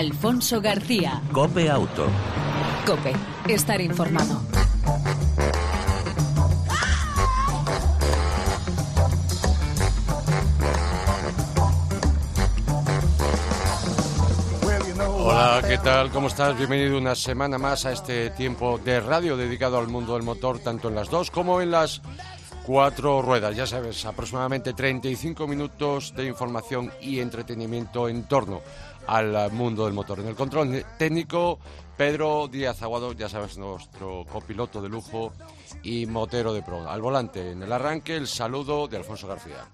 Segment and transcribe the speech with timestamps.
[0.00, 1.20] Alfonso García.
[1.30, 2.06] Cope Auto.
[2.86, 3.12] Cope,
[3.48, 4.40] estar informado.
[15.18, 16.10] Hola, ¿qué tal?
[16.10, 16.56] ¿Cómo estás?
[16.56, 20.88] Bienvenido una semana más a este tiempo de radio dedicado al mundo del motor, tanto
[20.88, 22.00] en las dos como en las
[22.64, 23.54] cuatro ruedas.
[23.54, 28.62] Ya sabes, aproximadamente 35 minutos de información y entretenimiento en torno
[29.10, 30.20] al mundo del motor.
[30.20, 31.58] En el control técnico,
[31.96, 35.32] Pedro Díaz Aguado, ya sabes, nuestro copiloto de lujo
[35.82, 36.88] y motero de pro.
[36.88, 39.66] Al volante, en el arranque, el saludo de Alfonso García.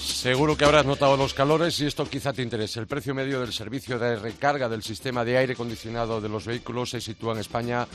[0.00, 2.80] Seguro que habrás notado los calores y esto quizá te interese.
[2.80, 6.88] El precio medio del servicio de recarga del sistema de aire acondicionado de los vehículos
[6.88, 7.86] se sitúa en España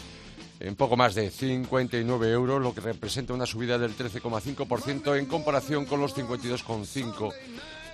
[0.59, 5.85] en poco más de 59 euros, lo que representa una subida del 13,5% en comparación
[5.85, 7.33] con los 52,5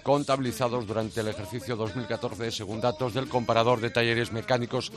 [0.04, 4.92] contabilizados durante el ejercicio 2014 según datos del comparador de talleres mecánicos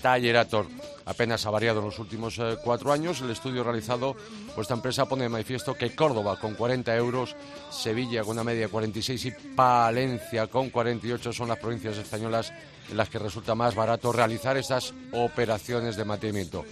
[0.00, 0.66] Tallerator.
[1.06, 3.22] Apenas ha variado en los últimos eh, cuatro años.
[3.22, 4.14] El estudio realizado
[4.54, 7.34] por esta empresa pone de manifiesto que Córdoba con 40 euros,
[7.70, 12.52] Sevilla con una media de 46 y Palencia con 48 son las provincias españolas
[12.90, 16.64] en las que resulta más barato realizar estas operaciones de mantenimiento.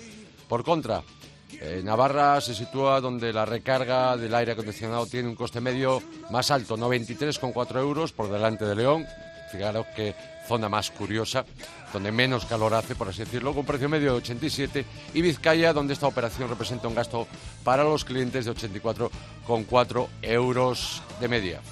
[0.52, 1.02] Por contra,
[1.82, 6.76] Navarra se sitúa donde la recarga del aire acondicionado tiene un coste medio más alto,
[6.76, 9.06] 93,4 euros por delante de León.
[9.50, 10.14] Fijaros qué
[10.46, 11.46] zona más curiosa,
[11.90, 14.84] donde menos calor hace, por así decirlo, con precio medio de 87.
[15.14, 17.26] Y Vizcaya, donde esta operación representa un gasto
[17.64, 21.62] para los clientes de 84,4 euros de media.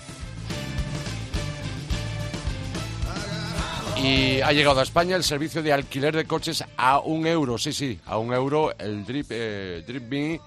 [4.02, 7.72] Y ha llegado a España el servicio de alquiler de coches a un euro, sí,
[7.72, 10.40] sí, a un euro el Drip, eh, Me.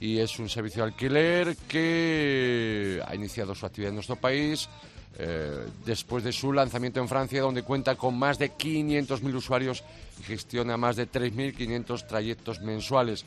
[0.00, 4.68] Y es un servicio de alquiler que ha iniciado su actividad en nuestro país
[5.18, 9.84] eh, después de su lanzamiento en Francia, donde cuenta con más de 500.000 usuarios
[10.20, 13.26] y gestiona más de 3.500 trayectos mensuales.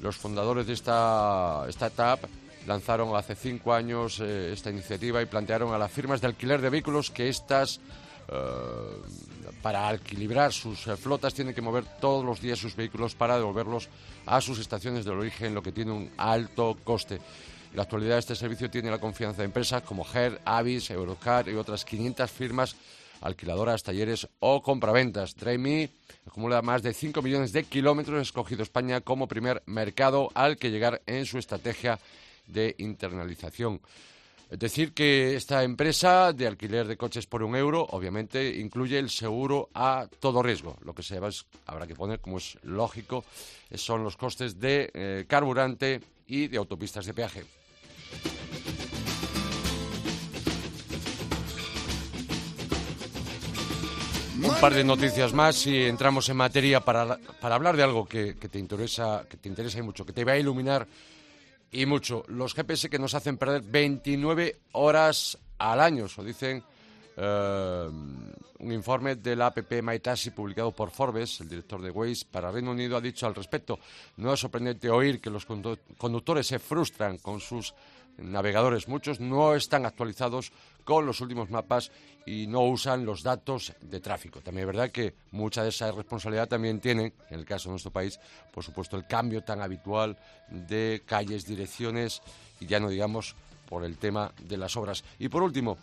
[0.00, 2.20] Los fundadores de esta startup
[2.68, 6.70] lanzaron hace cinco años eh, esta iniciativa y plantearon a las firmas de alquiler de
[6.70, 7.80] vehículos que estas
[9.62, 13.88] para equilibrar sus eh, flotas tienen que mover todos los días sus vehículos para devolverlos
[14.26, 17.16] a sus estaciones de origen, lo que tiene un alto coste.
[17.16, 21.54] En la actualidad este servicio tiene la confianza de empresas como GER, Avis, Eurocar y
[21.54, 22.76] otras 500 firmas
[23.20, 25.34] alquiladoras, talleres o compraventas.
[25.34, 25.90] DriveMe
[26.26, 31.02] acumula más de 5 millones de kilómetros, escogido España como primer mercado al que llegar
[31.06, 31.98] en su estrategia
[32.46, 33.80] de internalización.
[34.50, 39.10] Es decir, que esta empresa de alquiler de coches por un euro, obviamente, incluye el
[39.10, 40.76] seguro a todo riesgo.
[40.82, 41.20] Lo que se
[41.66, 43.24] habrá que poner, como es lógico,
[43.74, 47.44] son los costes de eh, carburante y de autopistas de peaje.
[54.40, 58.58] Un par de noticias más y entramos en materia para, hablar de algo que, te
[58.58, 60.86] interesa, que te interesa mucho, que te va a iluminar
[61.70, 62.24] y mucho.
[62.28, 66.62] Los GPS que nos hacen perder 29 horas al año, eso dicen
[67.16, 67.88] eh,
[68.60, 72.70] un informe de la APP MyTaxi publicado por Forbes, el director de Waze para Reino
[72.70, 73.78] Unido, ha dicho al respecto.
[74.16, 77.74] No es sorprendente oír que los conductores se frustran con sus
[78.18, 78.88] navegadores.
[78.88, 80.52] Muchos no están actualizados
[80.84, 81.90] con los últimos mapas
[82.26, 84.40] y no usan los datos de tráfico.
[84.40, 87.90] También es verdad que mucha de esa responsabilidad también tiene, en el caso de nuestro
[87.90, 88.18] país,
[88.52, 90.16] por supuesto, el cambio tan habitual
[90.48, 92.22] de calles, direcciones
[92.60, 93.34] y ya no digamos
[93.68, 95.04] por el tema de las obras.
[95.18, 95.78] Y por último,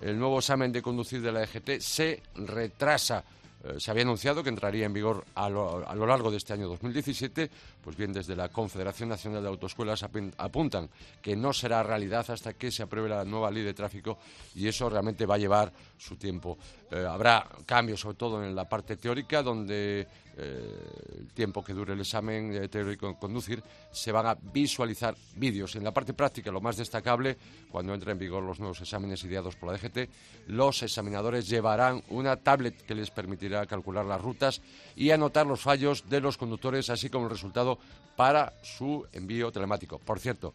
[0.00, 3.24] el nuevo examen de conducir de la EGT se retrasa
[3.62, 7.50] eh, se había anunciado que entraría en vigor a lo, largo de este año 2017,
[7.82, 10.02] pues bien, desde la Confederación Nacional de Autoescuelas
[10.38, 10.88] apuntan
[11.20, 14.18] que no será realidad hasta que se apruebe la nueva ley de tráfico
[14.54, 16.56] y eso realmente va a llevar su tiempo.
[16.90, 20.06] Eh, habrá cambios, sobre todo en la parte teórica, donde
[20.42, 23.62] eh, el tiempo que dure el examen teórico de conducir,
[23.92, 25.76] se van a visualizar vídeos.
[25.76, 27.36] En la parte práctica, lo más destacable,
[27.70, 30.08] cuando entren en vigor los nuevos exámenes ideados por la DGT,
[30.48, 34.62] los examinadores llevarán una tablet que les permitirá calcular las rutas
[34.96, 37.78] y anotar los fallos de los conductores, así como el resultado
[38.16, 39.98] para su envío telemático.
[39.98, 40.54] Por cierto,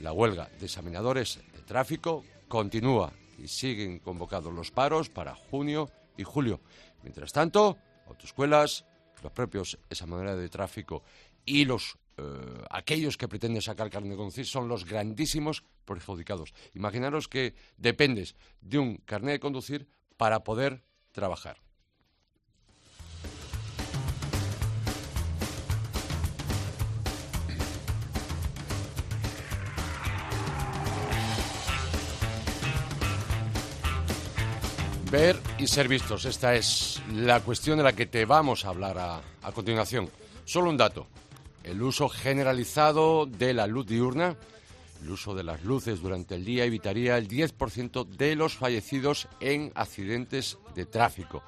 [0.00, 6.24] la huelga de examinadores de tráfico continúa y siguen convocados los paros para junio y
[6.24, 6.60] julio.
[7.02, 7.76] Mientras tanto,
[8.08, 8.84] autoescuelas,
[9.22, 11.02] los propios esa manera de tráfico
[11.44, 16.54] y los eh, aquellos que pretenden sacar carne de conducir son los grandísimos perjudicados.
[16.74, 20.82] Imaginaros que dependes de un carnet de conducir para poder
[21.12, 21.65] trabajar.
[35.10, 36.24] Ver y ser vistos.
[36.24, 40.10] Esta es la cuestión de la que te vamos a hablar a, a continuación.
[40.44, 41.06] Solo un dato.
[41.62, 44.36] El uso generalizado de la luz diurna,
[45.02, 49.70] el uso de las luces durante el día evitaría el 10% de los fallecidos en
[49.76, 51.42] accidentes de tráfico.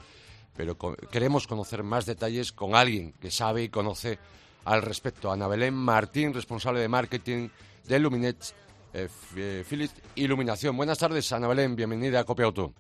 [0.57, 0.79] Pero
[1.11, 4.19] queremos conocer más detalles con alguien que sabe y conoce
[4.65, 5.33] al respecto.
[5.33, 7.49] Ana Belén Martín, responsable de marketing
[7.87, 8.55] de Luminet
[8.93, 10.77] eh, eh, Philips Iluminación.
[10.77, 11.75] Buenas tardes, Ana Belén.
[11.75, 12.73] Bienvenida a Copia Auto.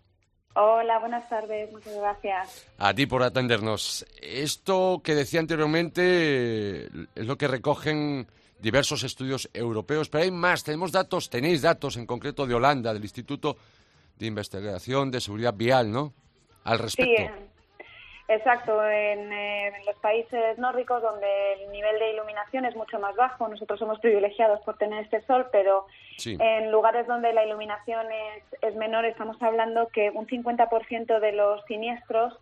[0.61, 2.67] Hola, buenas tardes, muchas gracias.
[2.79, 4.05] A ti por atendernos.
[4.21, 8.27] Esto que decía anteriormente eh, es lo que recogen
[8.59, 10.65] diversos estudios europeos, pero hay más.
[10.65, 13.57] Tenemos datos, tenéis datos en concreto de Holanda, del Instituto
[14.19, 16.13] de Investigación de Seguridad Vial, ¿no?
[16.65, 17.23] Al Sí, respecto.
[17.23, 17.49] eh,
[18.29, 18.83] exacto.
[18.89, 23.49] En, eh, en los países nórdicos, donde el nivel de iluminación es mucho más bajo,
[23.49, 25.87] nosotros somos privilegiados por tener este sol, pero
[26.17, 26.37] Sí.
[26.41, 31.65] en lugares donde la iluminación es, es menor, estamos hablando que un 50% de los
[31.67, 32.35] siniestros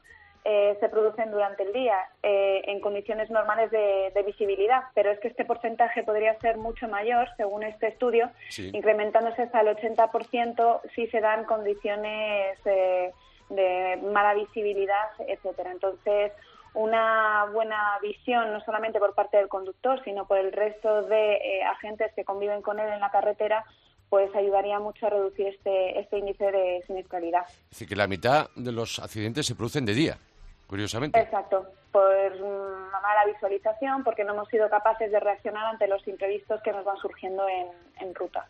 [0.48, 5.18] eh, se producen durante el día eh, en condiciones normales de, de visibilidad, pero es
[5.18, 8.70] que este porcentaje podría ser mucho mayor, según este estudio, Sí.
[8.72, 13.12] incrementándose hasta el 80% si se dan condiciones eh,
[13.48, 15.72] de mala visibilidad, etcétera.
[15.72, 16.32] Entonces,
[16.74, 21.64] una buena visión no solamente por parte del conductor, sino por el resto de eh,
[21.64, 23.64] agentes que conviven con él en la carretera,
[24.10, 27.46] pues ayudaría mucho a reducir este, este índice de siniestralidad.
[27.48, 30.18] Es decir, que la mitad de los accidentes se producen de día,
[30.66, 31.18] curiosamente.
[31.18, 36.60] Exacto, por una mala visualización, porque no hemos sido capaces de reaccionar ante los imprevistos
[36.62, 37.68] que nos van surgiendo en,
[38.00, 38.46] en ruta.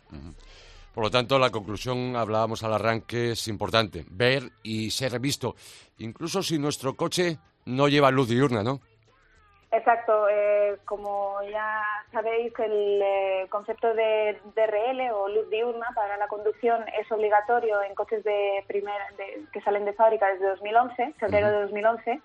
[0.96, 4.06] Por lo tanto, la conclusión, hablábamos al arranque, es importante.
[4.10, 5.54] Ver y ser visto.
[5.98, 8.80] Incluso si nuestro coche no lleva luz diurna, ¿no?
[9.70, 11.82] Exacto, eh, como ya
[12.12, 17.94] sabéis, el eh, concepto de DRL o luz diurna para la conducción es obligatorio en
[17.94, 22.20] coches de primer, de- que salen de fábrica desde 2011, febrero de 2011,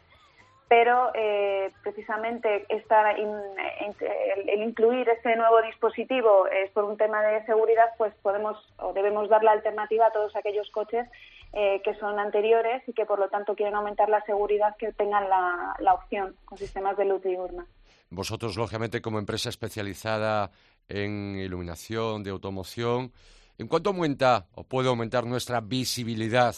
[0.71, 7.89] pero eh, precisamente esta el, incluir este nuevo dispositivo es por un tema de seguridad,
[7.97, 11.09] pues podemos o debemos dar la alternativa a todos aquellos coches
[11.51, 15.27] eh, que son anteriores y que por lo tanto quieren aumentar la seguridad que tengan
[15.29, 17.65] la, la opción con sistemas de luz diurna.
[18.09, 20.51] Vosotros, lógicamente, como empresa especializada
[20.87, 23.11] en iluminación, de automoción,
[23.57, 26.55] ¿en cuánto aumenta o puede aumentar nuestra visibilidad,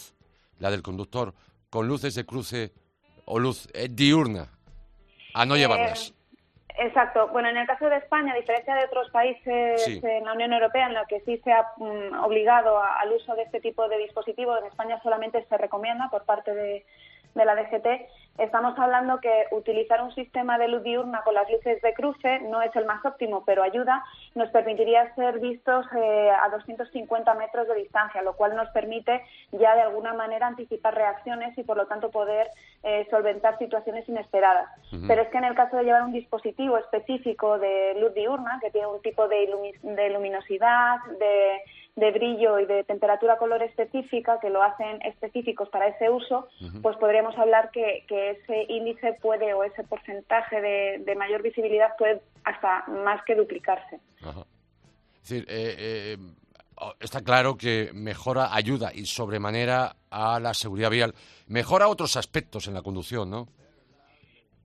[0.60, 1.34] la del conductor,
[1.68, 2.83] con luces de cruce
[3.26, 4.46] o luz eh, diurna,
[5.34, 6.12] a no Eh, llevarlas?
[6.76, 7.28] Exacto.
[7.28, 10.00] Bueno, en el caso de España, a diferencia de otros países Sí.
[10.02, 13.34] en la Unión Europea en los que sí se ha mm, obligado a- al uso
[13.36, 16.84] de este tipo de dispositivo, en España solamente se recomienda por parte de,
[17.34, 17.86] de la DGT,
[18.38, 22.62] estamos hablando que utilizar un sistema de luz diurna con las luces de cruce no
[22.62, 24.04] es el más óptimo, pero ayuda,
[24.34, 29.22] nos permitiría ser vistos eh, a 250 metros de distancia, lo cual nos permite
[29.52, 32.48] ya de alguna manera anticipar reacciones y por lo tanto poder
[32.82, 34.68] eh, solventar situaciones inesperadas.
[35.08, 38.70] Pero es que en el caso de llevar un dispositivo específico de luz diurna, que
[38.70, 41.60] tiene un tipo de, ilumi- de luminosidad, de,
[41.96, 46.48] de brillo y de temperatura color específica, que lo hacen específicos para ese uso,
[46.82, 51.96] pues podríamos hablar que, que ese índice puede o ese porcentaje de, de mayor visibilidad
[51.96, 54.00] puede hasta más que duplicarse.
[54.22, 54.44] Ajá.
[55.22, 56.16] Es decir, eh, eh,
[56.76, 61.14] oh, está claro que mejora, ayuda y sobremanera a la seguridad vial.
[61.46, 63.46] Mejora otros aspectos en la conducción, ¿no?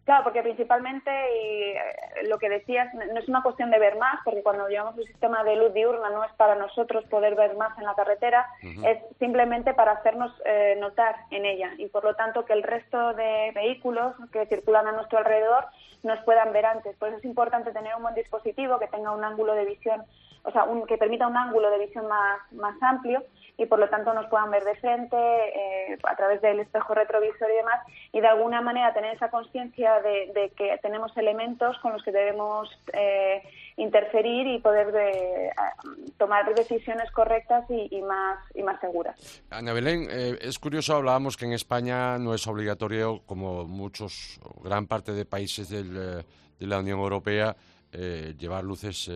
[0.10, 4.20] Claro, porque principalmente, y eh, lo que decías, no es una cuestión de ver más,
[4.26, 7.78] porque cuando llevamos un sistema de luz diurna no es para nosotros poder ver más
[7.78, 12.44] en la carretera, es simplemente para hacernos eh, notar en ella y por lo tanto
[12.44, 15.66] que el resto de vehículos que circulan a nuestro alrededor
[16.02, 16.96] nos puedan ver antes.
[16.98, 20.02] Por eso es importante tener un buen dispositivo que tenga un ángulo de visión,
[20.44, 23.24] o sea, un- que permita un ángulo de visión más, más amplio
[23.58, 27.50] y por lo tanto nos puedan ver de frente eh, a través del espejo retrovisor
[27.52, 27.80] y demás
[28.14, 32.70] y de alguna manera tener esa conciencia de, que tenemos elementos con los que debemos
[32.94, 33.44] eh,
[33.76, 35.74] interferir y poder de- a-
[36.18, 39.44] tomar decisiones correctas y, y más y más seguras.
[39.52, 44.88] Ana Belén, eh, es curioso, hablábamos que en España no es obligatorio, como muchos, gran
[44.88, 47.56] parte de países eh, de la Unión Europea,
[47.92, 49.10] eh, llevar luces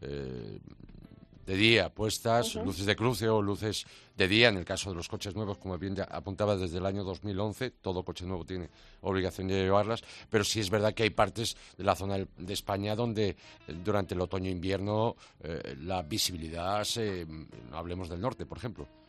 [0.00, 0.58] eh,
[1.50, 3.84] de día puestas, luces de cruce o luces
[4.16, 7.02] de día, en el caso de los coches nuevos, como bien apuntaba desde el año
[7.02, 11.56] 2011, todo coche nuevo tiene obligación de llevarlas, pero sí es verdad que hay partes
[11.76, 13.36] de la zona de España donde eh,
[13.84, 18.99] durante el otoño-invierno eh, la visibilidad, se, no hablemos del norte, por ejemplo.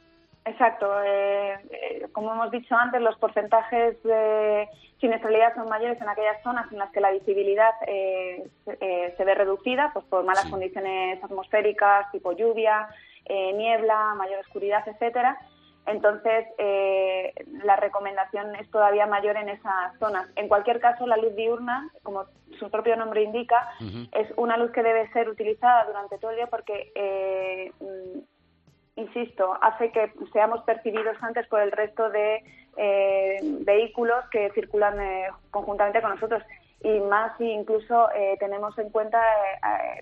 [0.46, 0.92] Exacto.
[1.04, 4.68] eh, eh, como hemos dicho antes, los porcentajes de
[5.00, 9.24] siniestralidad son mayores en aquellas zonas en las que la visibilidad eh, se- eh, se
[9.26, 10.52] ve reducida, pues por malas Sí.
[10.52, 12.88] condiciones atmosféricas, tipo lluvia,
[13.26, 15.38] eh, niebla, mayor oscuridad, etcétera.
[15.88, 17.34] Entonces, eh,
[17.64, 20.28] la recomendación es todavía mayor en esas zonas.
[20.36, 22.26] En cualquier caso, la luz diurna, como
[22.60, 23.74] su propio nombre indica,
[24.12, 26.92] es una luz que debe ser utilizada durante todo el día porque,
[28.96, 32.44] insisto, hace que seamos percibidos antes por el resto de
[32.78, 34.98] eh, vehículos que circulan
[35.50, 36.44] conjuntamente con nosotros.
[36.84, 38.08] Y más si incluso
[38.40, 39.22] tenemos en cuenta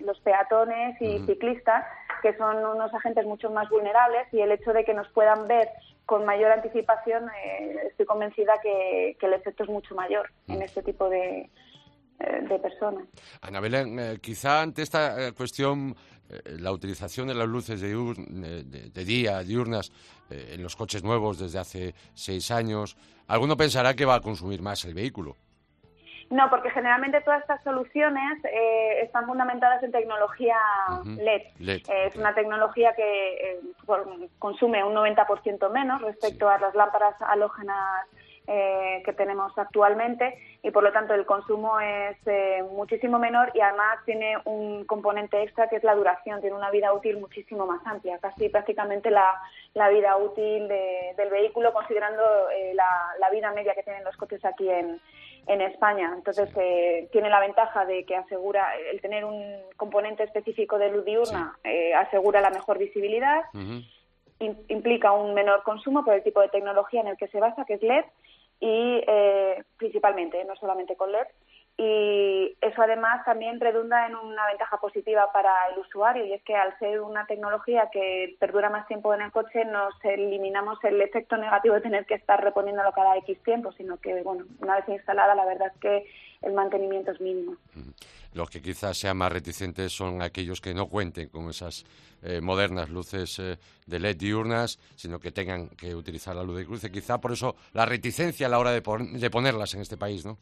[0.00, 1.84] los peatones y ciclistas
[2.20, 5.68] que son unos agentes mucho más vulnerables y el hecho de que nos puedan ver
[6.06, 11.08] con mayor anticipación, eh, estoy convencida que, el efecto es mucho mayor en este tipo
[11.08, 11.48] de,
[12.18, 13.04] eh, de personas.
[13.40, 15.94] Ana Belén, eh, quizá ante esta cuestión,
[16.58, 19.92] la utilización de las luces de, de día, diurnas,
[20.30, 22.96] en los coches nuevos desde hace seis años,
[23.26, 25.36] alguno pensará que va a consumir más el vehículo.
[26.30, 30.56] No, porque generalmente todas estas soluciones eh, están fundamentadas en tecnología
[31.04, 31.42] LED.
[31.58, 33.60] Eh, es una tecnología que eh,
[34.38, 38.06] consume un 90% menos respecto a las lámparas halógenas
[39.04, 42.16] que tenemos actualmente y por lo tanto el consumo es
[42.72, 46.92] muchísimo menor y además tiene un componente extra que es la duración, tiene una vida
[46.92, 49.40] útil muchísimo más amplia, casi prácticamente la,
[49.90, 52.22] vida útil del vehículo considerando
[52.74, 55.00] la, la, vida media que tienen los coches aquí en,
[55.46, 56.12] en España.
[56.14, 59.42] Entonces, eh, tiene la ventaja de que asegura, el tener un
[59.76, 63.44] componente específico de luz diurna eh, asegura la mejor visibilidad,
[64.68, 67.74] implica un menor consumo por el tipo de tecnología en el que se basa, que
[67.74, 68.04] es LED,
[68.60, 71.26] y eh, principalmente, no solamente con LED,
[71.76, 76.54] y eso además también redunda en una ventaja positiva para el usuario y es que
[76.54, 81.36] al ser una tecnología que perdura más tiempo en el coche nos eliminamos el efecto
[81.36, 85.34] negativo de tener que estar reponiéndolo cada X tiempo, sino que bueno, una vez instalada
[85.34, 86.06] la verdad es que
[86.42, 87.56] el mantenimiento es mínimo.
[88.32, 91.84] Los que quizás sean más reticentes son aquellos que no cuenten con esas
[92.22, 96.66] eh, modernas luces eh, de LED diurnas, sino que tengan que utilizar la luz de
[96.66, 96.92] cruce.
[96.92, 100.38] Quizá por eso la reticencia a la hora de, de ponerlas en este país, ¿no?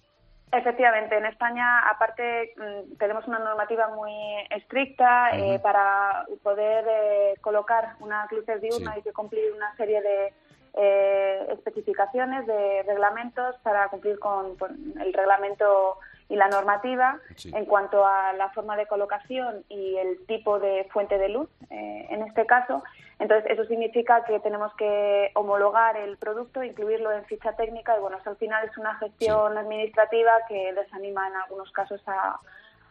[0.51, 4.13] Efectivamente, en España, aparte, mm, tenemos una normativa muy
[4.51, 10.33] estricta eh, para poder eh, colocar una luces diurna hay que cumplir una serie de
[10.75, 14.57] eh, especificaciones, de reglamentos para cumplir con
[15.01, 20.59] el reglamento y la normativa en cuanto a la forma de colocación y el tipo
[20.59, 22.83] de fuente de luz, eh, en este caso.
[23.19, 28.19] Entonces, eso significa que tenemos que homologar el producto, incluirlo en ficha técnica y, bueno,
[28.25, 32.39] al final es una gestión administrativa que desanima en algunos casos a,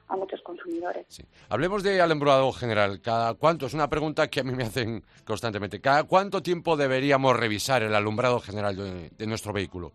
[0.07, 1.05] a muchos consumidores.
[1.49, 2.99] Hablemos de alumbrado general.
[3.01, 3.67] ¿Cada cuánto?
[3.67, 5.79] Es una pregunta que a mí me hacen constantemente.
[5.79, 8.75] ¿Cada cuánto tiempo deberíamos revisar el alumbrado general
[9.15, 9.91] de nuestro vehículo?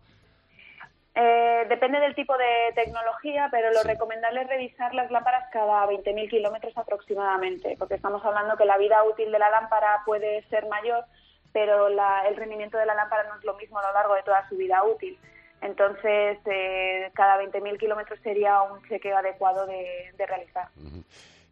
[1.15, 6.29] Eh, depende del tipo de tecnología, pero lo recomendable es revisar las lámparas cada 20.000
[6.29, 11.05] kilómetros aproximadamente, porque estamos hablando que la vida útil de la lámpara puede ser mayor,
[11.51, 14.47] pero el rendimiento de la lámpara no es lo mismo a lo largo de toda
[14.49, 15.17] su vida útil.
[15.61, 20.67] Entonces, eh, cada 20.000 kilómetros sería un chequeo adecuado de, realizar.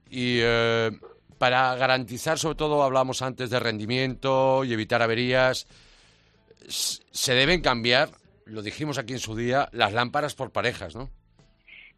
[0.10, 0.92] Y eh,
[1.38, 5.66] para garantizar, sobre todo, hablamos antes de rendimiento y evitar averías,
[6.68, 8.10] ¿se deben cambiar
[8.52, 11.10] lo dijimos aquí en su día, las lámparas por parejas, ¿no?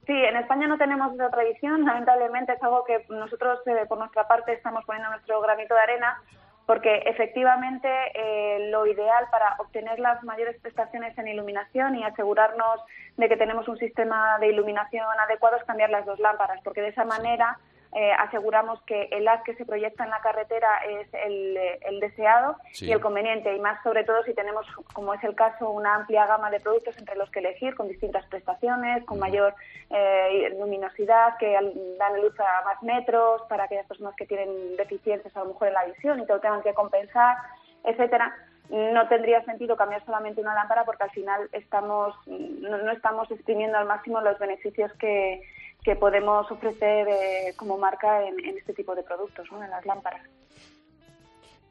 [0.05, 4.27] Sí, en España no tenemos esa tradición, lamentablemente es algo que nosotros eh, por nuestra
[4.27, 6.21] parte estamos poniendo nuestro granito de arena,
[6.65, 12.81] porque efectivamente eh, lo ideal para obtener las mayores prestaciones en iluminación y asegurarnos
[13.17, 16.89] de que tenemos un sistema de iluminación adecuado es cambiar las dos lámparas, porque de
[16.89, 17.57] esa manera
[17.95, 22.91] eh, aseguramos que el haz que se proyecta en la carretera es el, deseado y
[22.91, 26.49] el conveniente, y más sobre todo si tenemos, como es el caso, una amplia gama
[26.49, 29.53] de productos entre los que elegir, con distintas prestaciones, con mayor
[29.91, 31.53] eh, luminosidad, que
[31.99, 35.73] dan luz a más metros para aquellas personas que tienen deficiencias a lo mejor en
[35.75, 37.37] la visión y que lo tengan que compensar,
[37.83, 38.35] etcétera.
[38.69, 43.85] No tendría sentido cambiar solamente una lámpara porque al final estamos no estamos exprimiendo al
[43.85, 45.43] máximo los beneficios que,
[45.83, 49.63] que podemos ofrecer eh, como marca en, este tipo de productos, ¿no?
[49.63, 50.21] en las lámparas.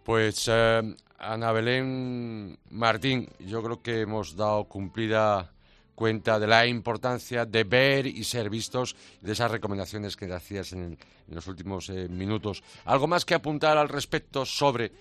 [0.04, 5.50] Pues eh, Ana Belén Martín, yo creo que hemos dado cumplida
[5.94, 10.98] cuenta de la importancia de ver y ser vistos de esas recomendaciones que hacías en,
[11.28, 12.62] los últimos eh, minutos.
[12.84, 14.92] ¿Algo más que apuntar al respecto sobre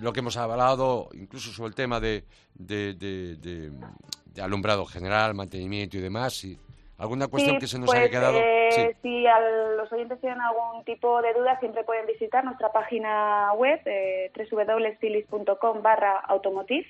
[0.00, 2.24] lo que hemos hablado, incluso sobre el tema de,
[2.54, 3.72] de,
[4.40, 6.44] alumbrado general, mantenimiento y demás?
[6.44, 6.58] Y
[6.98, 8.38] ¿Alguna cuestión que se nos haya pues, quedado?
[8.38, 9.38] Eh, Si a
[9.76, 15.82] los oyentes tienen algún tipo de duda, siempre pueden visitar nuestra página web, eh, www.philips.com
[15.82, 16.86] barra automotive.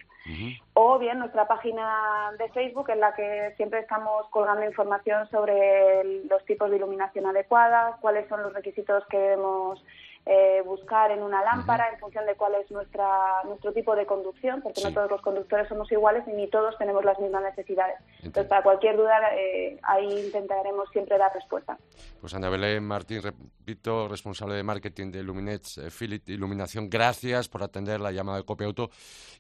[0.75, 6.45] o bien nuestra página de Facebook en la que siempre estamos colgando información sobre los
[6.45, 9.85] tipos de iluminación adecuada, cuáles son los requisitos que debemos
[10.29, 14.61] eh, buscar en una lámpara en función de cuál es nuestra, nuestro tipo de conducción,
[14.61, 17.97] porque no todos los conductores somos iguales y ni todos tenemos las mismas necesidades.
[18.25, 21.79] Entonces, para cualquier duda, eh, ahí intentaremos siempre dar respuesta.
[22.21, 27.63] Pues Ana Belén Martín, repito, responsable de marketing de Luminets eh, Philip Iluminación, gracias por
[27.63, 28.91] atender la llamada de Copia Auto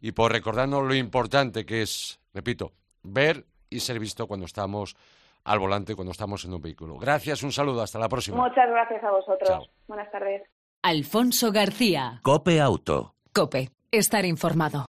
[0.00, 2.70] y por recordarnos lo importante que es, repito,
[3.02, 4.94] ver y ser visto cuando estamos
[5.42, 6.96] al volante, cuando estamos en un vehículo.
[6.96, 8.36] Gracias, un saludo, hasta la próxima.
[8.36, 9.68] Muchas gracias a vosotros.
[9.88, 10.42] Buenas tardes.
[10.88, 12.20] Alfonso García.
[12.22, 13.16] Cope Auto.
[13.32, 13.72] Cope.
[13.90, 14.86] Estar informado.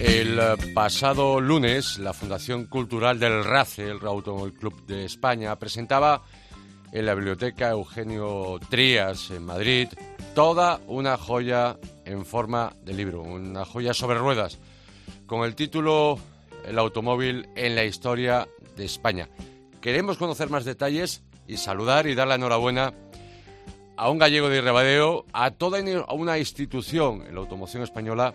[0.00, 6.24] El eh, pasado lunes, la Fundación Cultural del RACE, el Automóvil Club de España, presentaba
[6.92, 9.88] en la Biblioteca Eugenio Trías en Madrid
[10.34, 14.58] toda una joya en forma de libro, una joya sobre ruedas,
[15.26, 16.18] con el título
[16.64, 19.28] El automóvil en la historia de España.
[19.80, 22.94] Queremos conocer más detalles y saludar y dar la enhorabuena
[23.96, 25.80] a un gallego de Irrebadeo, a toda
[26.12, 28.34] una institución en la automoción española,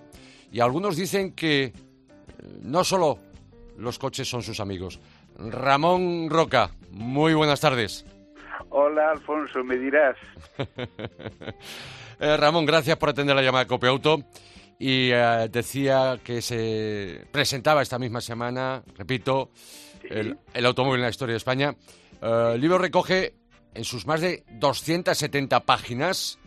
[0.51, 1.73] y algunos dicen que eh,
[2.61, 3.17] no solo
[3.77, 4.99] los coches son sus amigos.
[5.37, 8.05] Ramón Roca, muy buenas tardes.
[8.75, 10.17] Hola, Alfonso, me dirás.
[12.19, 14.23] Eh, Ramón, gracias por atender la llamada de Copiauto.
[14.79, 19.49] Y eh, decía que se presentaba esta misma semana, repito,
[20.03, 21.75] el, automóvil en la historia de España.
[22.21, 23.33] Eh, el libro recoge
[23.73, 26.39] en sus más de 270 páginas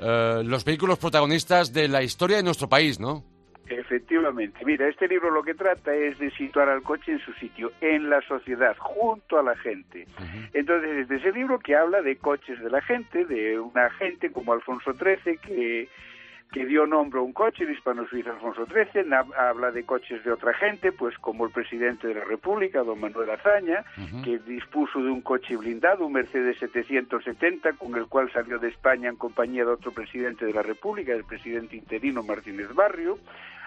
[0.00, 3.22] los vehículos protagonistas de la historia de nuestro país, ¿no?
[3.68, 4.64] Efectivamente.
[4.64, 8.10] Mira, este libro lo que trata es de situar al coche en su sitio, en
[8.10, 10.06] la sociedad, junto a la gente.
[10.52, 14.52] Entonces, es ese libro que habla de coches de la gente, de una gente como
[14.52, 15.88] Alfonso XIII que
[16.54, 20.54] que dio nombre a un coche, el hispano-suizo Alfonso XIII, habla de coches de otra
[20.54, 23.84] gente, pues como el presidente de la República, don Manuel Azaña,
[24.22, 29.08] que dispuso de un coche blindado, un Mercedes 770, con el cual salió de España
[29.08, 33.18] en compañía de otro presidente de la República, el presidente interino Martínez Barrio,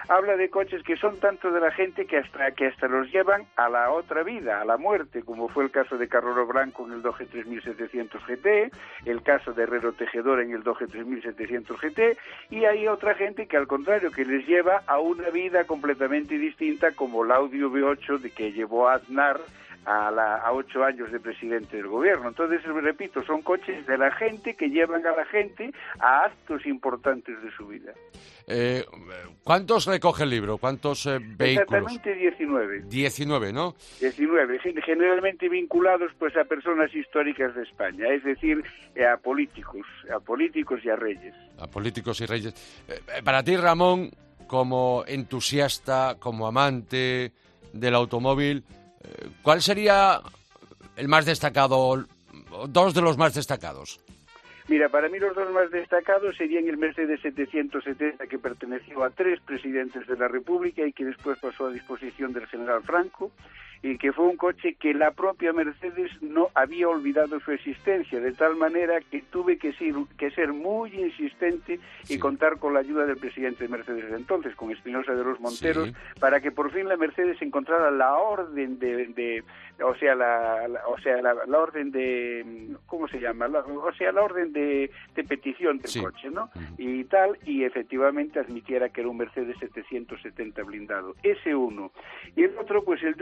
[0.07, 3.45] habla de coches que son tanto de la gente que hasta que hasta los llevan
[3.55, 6.93] a la otra vida, a la muerte, como fue el caso de Carroro Blanco en
[6.93, 8.71] el Doge 3700 GT,
[9.05, 12.17] el caso de Herrero Tejedor en el Doge 3700 GT,
[12.49, 16.91] y hay otra gente que al contrario que les lleva a una vida completamente distinta
[16.93, 19.39] como el Audio V8 de que llevó a Aznar
[19.87, 22.27] a, a, ocho años de presidente del gobierno.
[22.27, 27.41] Entonces, repito, son coches de la gente que llevan a la gente a actos importantes
[27.41, 27.93] de su vida.
[28.47, 28.83] Eh,
[29.43, 30.57] ¿Cuántos recoge el libro?
[30.57, 31.69] ¿Cuántos eh, vehículos?
[31.69, 32.81] Exactamente 19.
[32.87, 33.75] 19, ¿no?
[34.01, 40.19] 19, generalmente vinculados pues a personas históricas de España, es decir, eh, a políticos, a
[40.19, 41.33] políticos y a reyes.
[41.59, 42.53] A políticos y reyes.
[43.23, 44.11] para ti, Ramón,
[44.47, 47.31] como entusiasta, como amante
[47.73, 48.63] del automóvil,
[49.41, 50.21] ¿cuál sería
[50.95, 52.05] el más destacado,
[52.67, 53.99] dos de los más destacados?
[54.67, 59.39] Mira, para mí los dos más destacados serían el Mercedes 770 que perteneció a tres
[59.39, 63.31] presidentes de la República y que después pasó a disposición del general Franco
[63.81, 68.33] y que fue un coche que la propia Mercedes no había olvidado su existencia, de
[68.33, 73.05] tal manera que tuve que ser, que ser muy insistente y contar con la ayuda
[73.05, 76.87] del presidente de Mercedes de entonces, con Espinosa de los Monteros, para que por fin
[76.87, 79.43] la Mercedes encontrara la orden de,
[79.83, 83.47] o sea, la, o sea, la, orden de, ¿cómo se llama?
[83.47, 84.91] o sea, la orden de,
[85.27, 86.49] petición del coche, ¿no?
[86.77, 91.15] Y tal, y efectivamente admitiera que era un Mercedes 770 blindado.
[91.23, 91.91] Ese uno.
[92.35, 93.15] Y el otro, pues el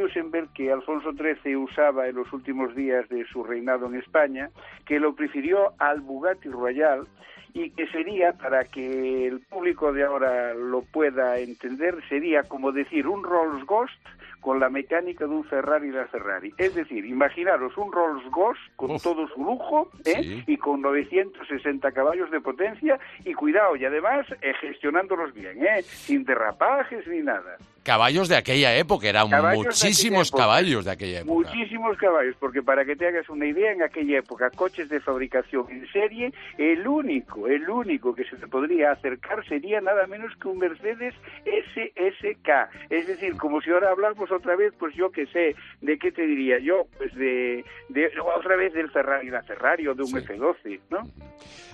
[0.53, 4.49] Que Alfonso XIII usaba en los últimos días de su reinado en España,
[4.86, 7.08] que lo prefirió al Bugatti Royal
[7.55, 13.08] y que sería, para que el público de ahora lo pueda entender, sería como decir
[13.08, 13.93] un Rolls Ghost
[14.41, 16.53] con la mecánica de un Ferrari y la Ferrari.
[16.58, 20.43] Es decir, imaginaros un Rolls Ghost con todo su lujo ¿eh?
[20.45, 25.81] y con 960 caballos de potencia y cuidado, y además eh, gestionándolos bien, ¿eh?
[25.81, 31.49] sin derrapajes ni nada caballos de aquella época, eran muchísimos caballos de aquella época.
[31.49, 35.67] Muchísimos caballos, porque para que te hagas una idea, en aquella época, coches de fabricación
[35.69, 40.47] en serie, el único, el único que se te podría acercar sería nada menos que
[40.47, 41.13] un Mercedes
[41.45, 42.49] SSK.
[42.89, 46.25] Es decir, como si ahora hablamos otra vez, pues yo que sé, ¿de qué te
[46.25, 46.87] diría yo?
[46.97, 51.03] Pues de, de otra vez del Ferrari, la Ferrari o de un F12, ¿no?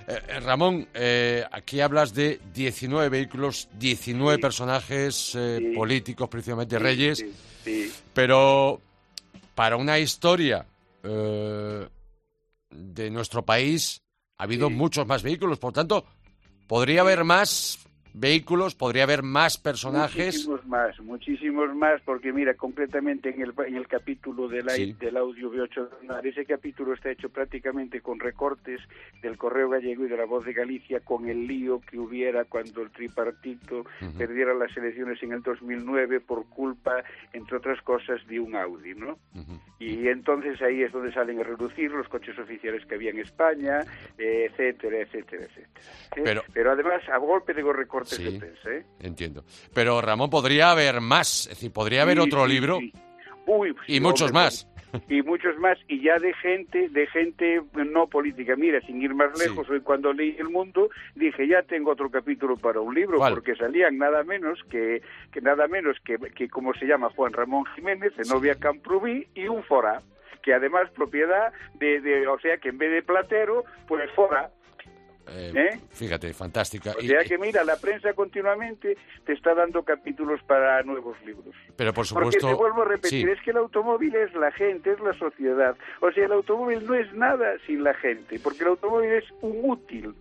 [0.08, 5.38] Eh, eh, Ramón, eh, aquí hablas de 19 vehículos, 19 personajes
[5.74, 7.32] políticos políticos, principalmente reyes, Sí,
[7.64, 7.92] sí.
[8.12, 8.80] pero
[9.54, 10.66] para una historia
[11.04, 11.88] eh,
[12.70, 14.02] de nuestro país
[14.38, 16.04] ha habido muchos más vehículos, por tanto,
[16.66, 17.78] podría haber más
[18.14, 20.46] vehículos, podría haber más personajes.
[20.48, 24.92] Muchísimos más, muchísimos más, porque mira, concretamente en el, en el capítulo del, Sí.
[24.98, 25.88] del audio B8
[26.24, 28.80] ese capítulo está hecho prácticamente con recortes
[29.22, 32.82] del Correo Gallego y de la Voz de Galicia, con el lío que hubiera cuando
[32.82, 34.18] el tripartito Ujú.
[34.18, 39.18] perdiera las elecciones en el 2009 por culpa, entre otras cosas, de un Audi, ¿no?
[39.34, 39.60] Ujú.
[39.78, 43.80] Y entonces ahí es donde salen a reducir los coches oficiales que había en España,
[44.16, 46.40] etcétera, etcétera, etcétera.
[46.40, 46.42] ¿eh?
[46.52, 48.24] Pero- además, a golpe de recortes Sí.
[48.24, 48.84] de prensa, ¿eh?
[49.00, 49.44] Entiendo.
[49.74, 52.78] Pero Ramón, podría haber más, es decir, podría haber Sí, otro sí, libro.
[53.46, 54.68] Uy, y muchos hombre, más.
[55.08, 58.56] Y muchos más, y ya de gente, de gente no política.
[58.56, 62.56] Mira, sin ir más lejos, hoy cuando leí El Mundo, dije, ya tengo otro capítulo
[62.56, 63.32] para un libro, ¿Cuál?
[63.32, 65.00] porque salían nada menos que,
[65.32, 69.62] que nada menos que, que, como se llama, Juan Ramón Jiménez, Zenobia Camprubí y un
[69.64, 70.02] Fora,
[70.42, 74.50] que además propiedad de, de, o sea, que en vez de Platero, pues Fora.
[75.28, 75.78] Eh, ¿Eh?
[75.90, 76.92] Fíjate, fantástica.
[76.98, 81.54] O Y- que mira, la prensa continuamente te está dando capítulos para nuevos libros.
[81.76, 83.30] pero por Porque supuesto, te vuelvo a repetir, sí.
[83.32, 85.76] es que el automóvil es la gente, es la sociedad.
[86.00, 89.60] O sea, el automóvil no es nada sin la gente, porque el automóvil es un
[89.70, 90.14] útil,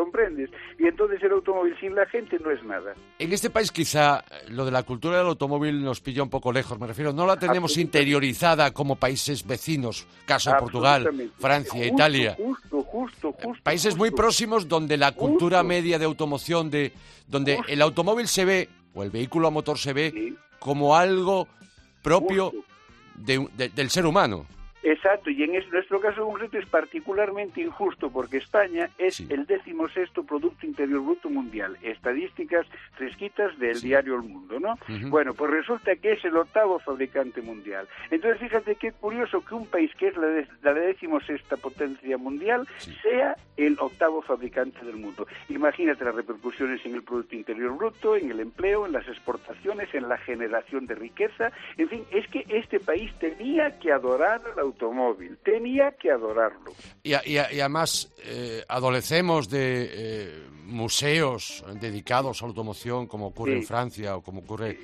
[0.00, 0.48] ¿comprendes?
[0.78, 2.94] Y entonces el automóvil sin la gente no es nada.
[3.18, 6.52] En este país quizá eh, lo de la cultura del automóvil nos pilla un poco
[6.52, 11.08] lejos, me refiero, no la tenemos interiorizada como países vecinos, caso Portugal.
[11.38, 12.34] Francia, Justo, Italia.
[12.36, 13.62] Justo, justo, justo.
[13.62, 15.68] Países muy próximos donde la cultura Justo.
[15.68, 16.92] media de automoción, de
[17.28, 21.46] donde el automóvil se ve, o el vehículo a motor se ve, Sí, como algo
[22.02, 22.52] propio
[23.16, 24.46] de de- del ser humano.
[24.82, 29.26] Exacto, y en es- nuestro caso concreto es particularmente injusto porque España es Sí.
[29.30, 31.76] el decimosexto Producto Interior Bruto Mundial.
[31.82, 32.66] Estadísticas
[32.96, 33.88] fresquitas del Sí.
[33.88, 34.78] diario El Mundo, ¿no?
[35.10, 37.88] Bueno, pues resulta que es el octavo fabricante mundial.
[38.10, 42.66] Entonces fíjate qué curioso que un país que es la, de- la decimosexta potencia mundial
[42.78, 42.94] Sí.
[43.02, 45.26] sea el octavo fabricante del mundo.
[45.50, 50.08] Imagínate las repercusiones en el Producto Interior Bruto, en el empleo, en las exportaciones, en
[50.08, 51.52] la generación de riqueza.
[51.76, 56.72] En fin, es que este país tenía que adorar al automóvil, tenía que adorarlo.
[57.02, 63.52] Y, y y además eh, adolecemos de eh, museos dedicados a la automoción, como ocurre
[63.52, 63.58] Sí.
[63.58, 64.78] en Francia o como ocurre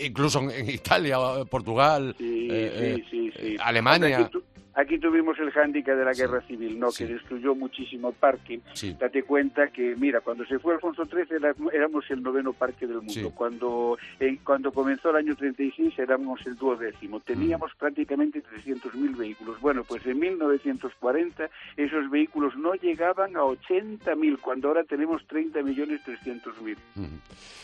[0.00, 1.18] incluso en, Italia,
[1.50, 3.56] Portugal, Sí, eh, sí, sí, sí.
[3.60, 4.18] Alemania.
[4.18, 4.42] Aquí, tu-
[4.74, 6.90] aquí tuvimos el hándicap de la guerra civil, ¿no?
[6.92, 8.60] Que destruyó muchísimo parque.
[8.98, 13.02] Date cuenta que, mira, cuando se fue Alfonso XIII era- éramos el noveno parque del
[13.02, 13.30] mundo.
[13.34, 17.20] Cuando eh, cuando comenzó el año 36 éramos el duodécimo.
[17.20, 19.60] Teníamos prácticamente 300.000 vehículos.
[19.60, 26.76] Bueno, pues en 1940 esos vehículos no llegaban a 80.000, cuando ahora tenemos 30.300.000.
[26.96, 27.06] Ujú.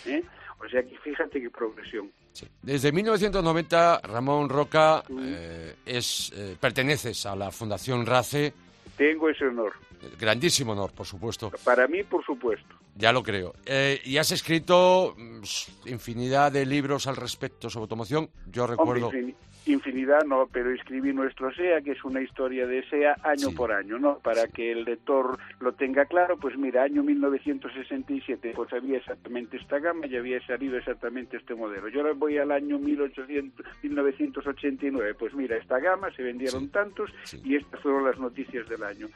[0.06, 0.22] ¿eh?
[0.64, 2.10] O sea que fíjate qué progresión.
[2.32, 2.46] Sí.
[2.62, 8.52] Desde 1990, Ramón Roca eh, es eh, perteneces a la Fundación RACE,
[8.96, 9.72] Tengo ese honor.
[10.18, 12.74] grandísimo honor, por supuesto, Para mí, por supuesto.
[12.94, 13.54] ya lo creo.
[13.66, 15.42] Eh, y has escrito mm,
[15.86, 18.30] infinidad de libros al respecto sobre automoción.
[18.50, 19.08] Yo recuerdo.
[19.08, 19.34] Hombre,
[19.66, 23.54] infinidad no, pero escribí nuestro SEA, que es una historia de SEA año Sí.
[23.54, 24.18] por año, ¿no?
[24.18, 29.78] Para que el lector lo tenga claro, pues mira, año 1967, pues había exactamente esta
[29.78, 31.88] gama y había salido exactamente este modelo.
[31.88, 36.68] Yo ahora voy al año 1800, 1989, pues mira, esta gama, se vendieron Sí.
[36.68, 37.40] tantos Sí.
[37.44, 39.08] y estas fueron las noticias del año.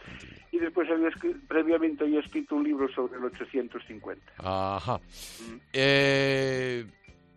[0.52, 1.08] Y después había
[1.46, 4.32] previamente había escrito un libro sobre el 850.
[4.38, 4.96] Ajá.
[4.98, 5.56] Mm.
[5.72, 6.84] Eh,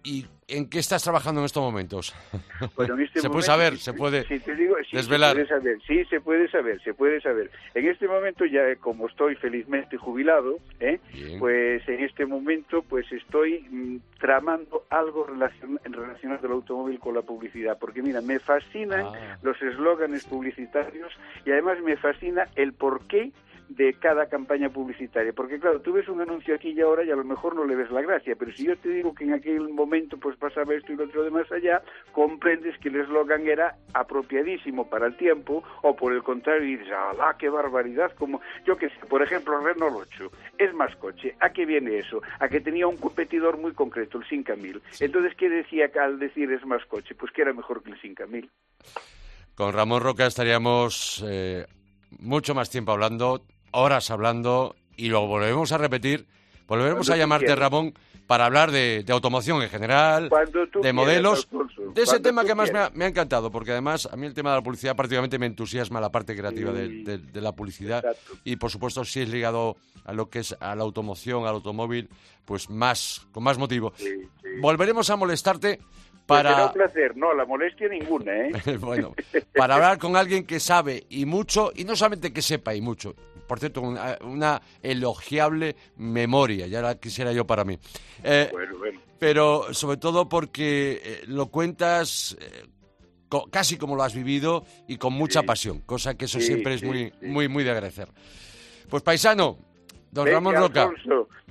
[0.03, 2.15] ¿Y en qué estás trabajando en estos momentos?
[2.75, 5.35] Bueno, en este Se puede momento, saber, si- se puede si te digo, sí, desvelar.
[5.35, 7.51] Se puede saber, sí, se puede saber, se puede saber.
[7.73, 10.99] En este momento ya, eh, como estoy felizmente jubilado, ¿eh?
[11.39, 17.21] Pues en este momento pues estoy mm, tramando algo relacion- relacionado al automóvil con la
[17.23, 19.37] publicidad, porque mira, me fascinan Ah.
[19.41, 21.11] los eslóganes publicitarios
[21.45, 23.31] y además me fascina el porqué
[23.75, 27.15] de cada campaña publicitaria, porque claro, tú ves un anuncio aquí y ahora y a
[27.15, 29.69] lo mejor no le ves la gracia, pero si yo te digo que en aquel
[29.69, 31.81] momento pues pasaba esto y lo otro de más allá,
[32.11, 37.35] comprendes que el eslogan era apropiadísimo para el tiempo o por el contrario dices, ¡ah,
[37.39, 38.11] qué barbaridad!
[38.17, 42.21] Como yo que sé, por ejemplo, Renault 8 es más coche, ¿a qué viene eso?
[42.39, 44.81] A que tenía un competidor muy concreto, el 5000.
[44.99, 47.15] Entonces, ¿qué decía al decir es más coche?
[47.15, 48.49] Pues que era mejor que el 5000.
[49.55, 51.65] Con Ramón Roca estaríamos eh,
[52.19, 56.27] mucho más tiempo hablando, horas hablando, y lo volvemos a repetir
[56.71, 57.93] Volveremos a llamarte, Ramón,
[58.27, 60.29] para hablar de, automoción en general,
[60.81, 61.49] de modelos,
[61.93, 64.55] de ese tema que más me ha, encantado, porque además a mí el tema de
[64.55, 68.01] la publicidad prácticamente me entusiasma la parte creativa de, la publicidad.
[68.45, 72.07] y por supuesto si es ligado a lo que es a la automoción, al automóvil,
[72.45, 73.91] pues más, con más motivo.
[74.61, 75.77] Volveremos a molestarte
[76.25, 76.67] pues para...
[76.67, 78.51] un placer, no, la molestia ninguna, ¿eh?
[78.79, 79.13] bueno,
[79.57, 83.13] para hablar con alguien que sabe y mucho, y no solamente que sepa y mucho,
[83.51, 87.77] por cierto, una, elogiable memoria, ya la quisiera yo para mí.
[88.23, 89.01] Eh, bueno, bueno.
[89.19, 92.63] Pero sobre todo porque eh, lo cuentas eh,
[93.51, 97.11] casi como lo has vivido y con mucha pasión, cosa que eso siempre es muy,
[97.23, 98.07] muy, muy de agradecer.
[98.89, 99.57] Pues paisano,
[100.11, 100.89] don Ramón Roca.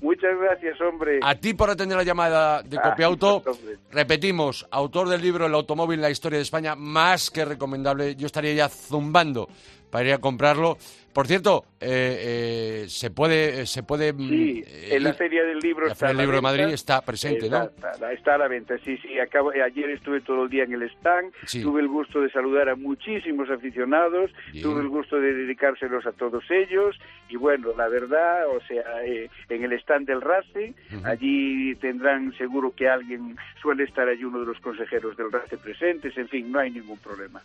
[0.01, 1.21] muchas gracias, hombre.
[1.23, 3.43] A ti por atender la llamada de ah, Copiauto.
[3.91, 8.17] Repetimos, autor del libro El automóvil la historia de España, más que recomendable.
[8.17, 9.51] Yo estaría ya zumbando
[9.91, 10.79] para ir a comprarlo.
[11.13, 14.13] Por cierto, eh, eh, se puede, se puede.
[14.13, 17.51] Mm, sí, en la Feria del Libro la Feria del Libro de Madrid está presente,
[17.51, 17.69] ¿no?
[18.13, 19.19] Está, a la venta, sí, sí.
[19.19, 22.77] Acabo, ayer estuve todo el día en el stand, tuve el gusto de saludar a
[22.77, 24.31] muchísimos aficionados,
[24.63, 26.97] tuve el gusto de dedicárselos a todos ellos
[27.29, 30.75] y bueno, la verdad, o sea, eh, en el stand del RACE,
[31.05, 36.17] allí tendrán seguro que alguien suele estar allí uno de los consejeros del RACE presentes,
[36.17, 37.41] en fin, no hay ningún problema.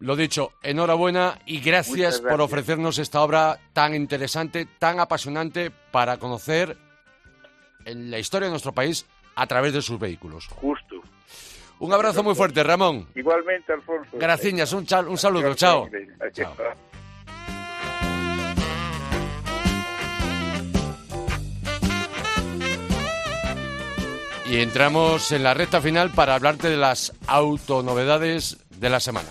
[0.00, 6.76] Lo dicho, enhorabuena y gracias, por ofrecernos esta obra tan interesante, tan apasionante para conocer
[7.84, 10.46] en la historia de nuestro país a través de sus vehículos.
[10.48, 11.00] Justo.
[11.80, 13.08] Un abrazo muy fuerte, Ramón.
[13.14, 14.10] Igualmente, Alfonso.
[14.12, 15.88] Gracias, un, un saludo, chao.
[16.32, 16.54] chao.
[24.48, 29.28] Y entramos en la recta final para hablarte de las autonovedades de la semana.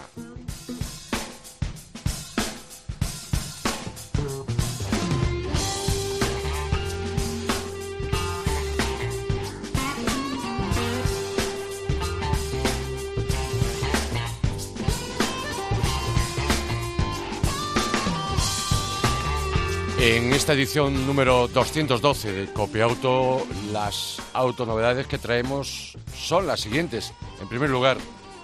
[20.48, 27.12] Esta edición número 212 de Copia Auto, las autonovedades que traemos son las siguientes.
[27.42, 27.98] En primer lugar,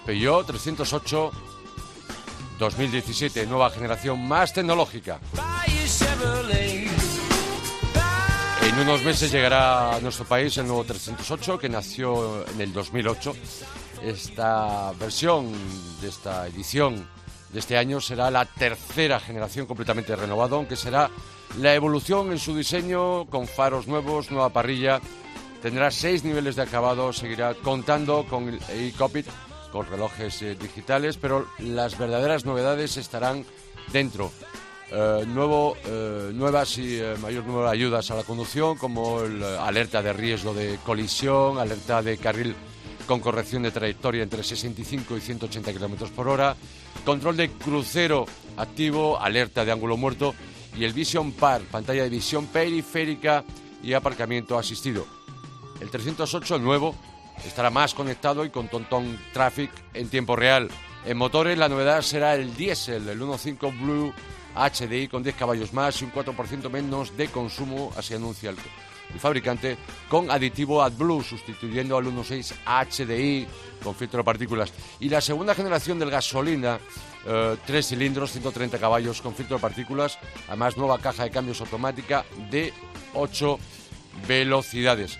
[0.04, 1.32] Peugeot 308
[2.58, 5.18] 2017, nueva generación más tecnológica.
[8.60, 13.34] En unos meses llegará a nuestro país el nuevo 308 que nació en el 2008.
[14.02, 15.50] Esta versión
[16.02, 17.08] de esta edición
[17.50, 21.10] de este año será la tercera generación completamente renovada, aunque será
[21.58, 25.00] la evolución en su diseño con faros nuevos, nueva parrilla,
[25.62, 29.26] tendrá seis niveles de acabado, seguirá contando con el e-cockpit,
[29.70, 33.44] con relojes eh, digitales, pero las verdaderas novedades estarán
[33.92, 34.32] dentro.
[34.90, 40.02] Eh, nuevo, eh, nuevas y mayor número de ayudas a la conducción, como el, alerta
[40.02, 42.54] de riesgo de colisión, alerta de carril
[43.06, 46.56] con corrección de trayectoria entre 65 y 180 kilómetros por hora,
[47.04, 50.34] control de crucero activo, alerta de ángulo muerto
[50.76, 53.44] y el Vision Par, pantalla de visión periférica
[53.82, 55.06] y aparcamiento asistido.
[55.80, 56.94] El 308 nuevo
[57.44, 60.68] estará más conectado y con Tonton Traffic en tiempo real.
[61.04, 64.12] En motores la novedad será el diésel, el 1.5 Blue
[64.54, 68.56] HDI con 10 caballos más y un 4% menos de consumo, así anuncia el,
[69.18, 69.76] fabricante,
[70.08, 73.46] con aditivo AdBlue sustituyendo al 1.6 HDI
[73.82, 74.72] con filtro de partículas.
[75.00, 76.78] Y la segunda generación del gasolina
[77.26, 82.24] eh, tres cilindros, 130 caballos con filtro de partículas, además nueva caja de cambios automática
[82.50, 82.72] de
[83.14, 83.58] 8
[84.28, 85.18] velocidades.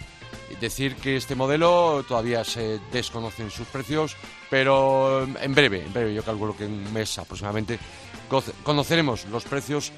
[0.50, 4.16] Es decir que este modelo todavía se desconocen sus precios,
[4.50, 7.78] pero en breve, en breve, yo calculo que en un mes aproximadamente,
[8.62, 9.92] conoceremos los precios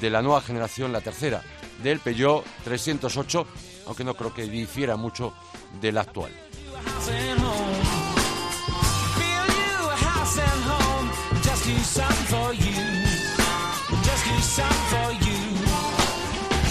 [0.00, 1.42] de la nueva generación, la tercera,
[1.82, 3.46] del Peugeot 308,
[3.86, 5.34] aunque no creo que difiera mucho
[5.80, 6.32] del actual.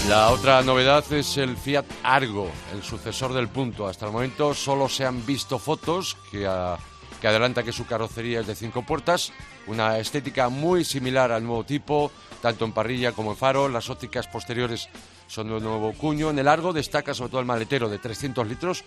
[0.08, 3.86] La otra novedad es el Fiat Argo, el sucesor del Punto.
[3.86, 8.54] Hasta el momento solo se han visto fotos que, adelanta que su carrocería es de
[8.54, 9.34] cinco puertas,
[9.66, 13.68] una estética muy similar al nuevo tipo, tanto en parrilla como en faro.
[13.68, 14.88] Las ópticas posteriores
[15.26, 16.30] son de nuevo cuño.
[16.30, 18.84] En el Argo destaca sobre todo el maletero de 300 litros,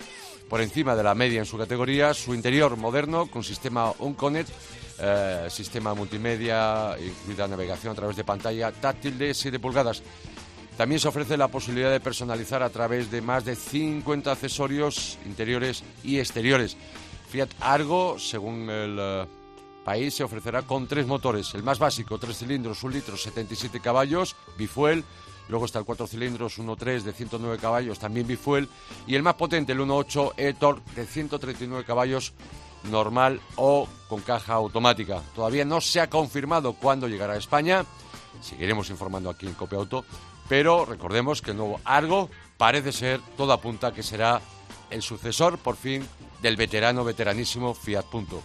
[0.50, 2.16] por encima de la media en su categoría.
[2.16, 4.48] Su interior moderno con sistema Unconet
[5.04, 10.04] eh, sistema multimedia, incluida navegación a través de pantalla táctil de 7 pulgadas.
[10.78, 15.84] También se ofrece la posibilidad de personalizar a través de más de 50 accesorios interiores
[16.04, 16.78] y exteriores.
[17.30, 19.26] Fiat Argo, según el eh,
[19.86, 21.54] país, se ofrecerá con tres motores.
[21.54, 25.04] El más básico, tres cilindros, un litro, 77 caballos, bifuel.
[25.50, 28.70] Luego está el 4 cilindros 1.3 de 109 caballos, también bifuel.
[29.08, 32.34] Y el más potente, el 1.8 e-torque de 139 caballos,
[32.90, 35.22] normal o con caja automática.
[35.36, 37.86] Todavía no se ha confirmado cuándo llegará a España.
[38.42, 40.06] Seguiremos informando aquí en Copia Auto.
[40.52, 44.42] Pero recordemos que el nuevo Argo parece ser, todo apunta que será
[44.90, 46.06] el sucesor, por fin,
[46.42, 48.44] del veterano, veteranísimo Fiat Punto.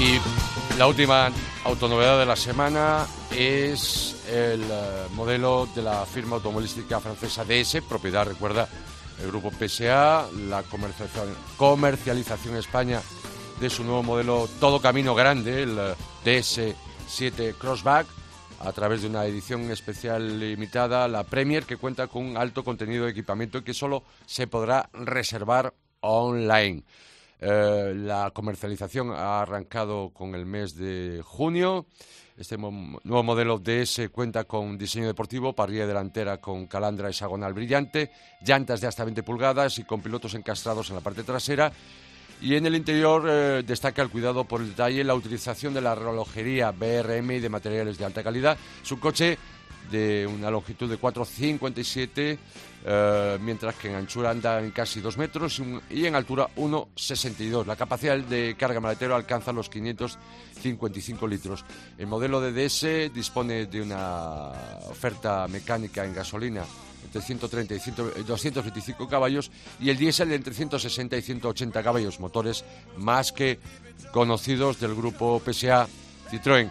[0.00, 1.30] Y la última
[1.64, 8.26] autonovedad de la semana es el eh, modelo de la firma automovilística francesa DS, propiedad,
[8.26, 8.66] recuerda,
[9.22, 10.62] el grupo PSA, la
[11.56, 13.00] comercialización, España
[13.60, 18.06] de su nuevo modelo Todo Camino Grande, el eh, DS7 Crossback,
[18.60, 23.04] a través de una edición especial limitada, la Premier, que cuenta con un alto contenido
[23.04, 26.82] de equipamiento y que solo se podrá reservar online.
[27.40, 31.86] Eh, la comercialización ha arrancado con el mes de junio.
[32.40, 38.80] Este nuevo modelo DS cuenta con diseño deportivo, parrilla delantera con calandra hexagonal brillante, llantas
[38.80, 41.70] de hasta 20 pulgadas y con pilotos encastrados en la parte trasera.
[42.40, 45.94] Y en el interior eh, destaca el cuidado por el detalle, la utilización de la
[45.94, 48.56] relojería BRM y de materiales de alta calidad.
[48.82, 49.36] Es un coche
[49.90, 52.38] de una longitud de 4,57,
[52.84, 57.66] eh, mientras que en anchura anda en casi 2 metros y en altura 1,62.
[57.66, 61.64] La capacidad de carga maletero alcanza los 555 litros.
[61.98, 64.50] El modelo de DS dispone de una
[64.88, 66.64] oferta mecánica en gasolina
[67.04, 72.64] entre 130 y 225 caballos y el diésel entre 160 y 180 caballos, motores
[72.98, 73.58] más que
[74.12, 75.88] conocidos del grupo PSA
[76.30, 76.70] Citroën.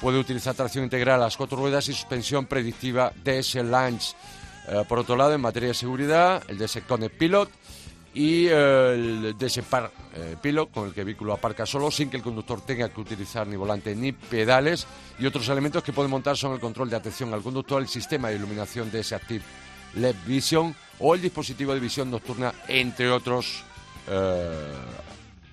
[0.00, 4.14] Puede utilizar tracción integral a las cuatro ruedas y suspensión predictiva DS Launch.
[4.68, 7.50] Eh, por otro lado, en materia de seguridad, el Connect Pilot
[8.12, 12.16] y eh, el DS Park eh, con el que el vehículo aparca solo, sin que
[12.16, 14.86] el conductor tenga que utilizar ni volante ni pedales.
[15.18, 18.28] Y otros elementos que puede montar son el control de atención al conductor, el sistema
[18.28, 19.44] de iluminación DS Active
[19.94, 23.64] LED Vision o el dispositivo de visión nocturna, entre otros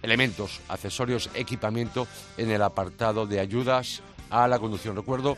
[0.02, 4.96] elementos, accesorios, equipamiento en el apartado de ayudas a la conducción.
[4.96, 5.38] Recuerdo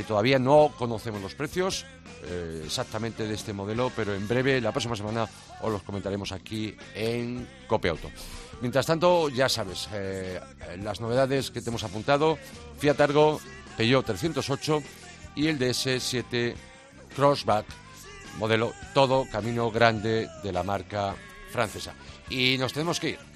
[0.00, 1.84] que todavía no conocemos los precios
[2.24, 5.28] eh, exactamente de este modelo, pero en breve, la próxima semana,
[5.60, 8.08] os los comentaremos aquí en Copia Auto.
[8.62, 10.40] Mientras tanto, ya sabes, eh,
[10.82, 12.38] las novedades que te hemos apuntado,
[12.78, 13.40] Fiat Argo,
[13.76, 14.82] Peugeot 308
[15.36, 16.54] y el DS7
[17.14, 17.66] Crossback,
[18.38, 21.14] modelo todo camino grande de la marca
[21.52, 21.92] francesa.
[22.30, 23.29] Y nos tenemos que ir.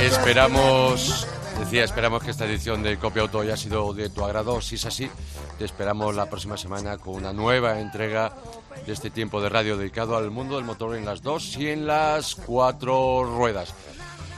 [0.00, 1.26] Esperamos,
[1.58, 4.62] decía, esperamos que esta edición de Copia Auto haya sido de tu agrado.
[4.62, 5.10] Si es así,
[5.58, 8.32] te esperamos la próxima semana con una nueva entrega
[8.86, 11.86] de este tiempo de radio dedicado al mundo del motor en las dos y en
[11.86, 13.74] las cuatro ruedas.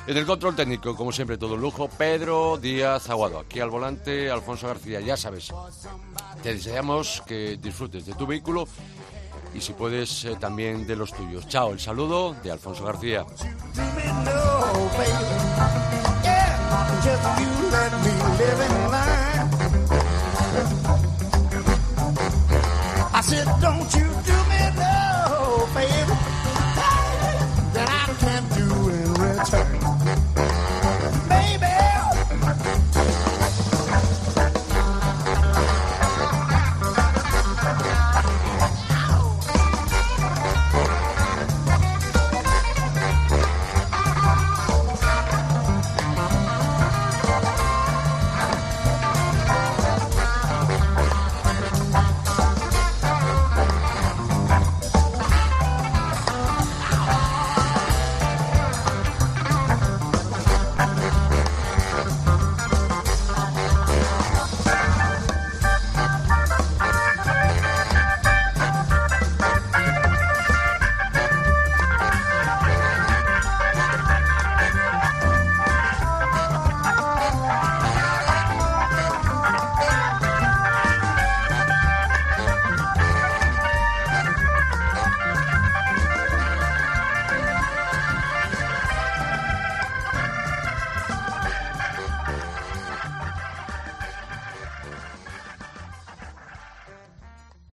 [0.04, 3.38] En el control técnico, como siempre, todo lujo, Pedro Díaz Aguado.
[3.38, 5.52] Aquí al volante, Alfonso García, ya sabes.
[6.42, 8.66] Te deseamos que disfrutes de tu vehículo
[9.54, 11.46] y si puedes eh, también de los tuyos.
[11.46, 13.24] Chao, el saludo de Alfonso García.